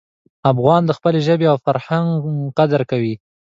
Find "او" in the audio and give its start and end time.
1.51-1.57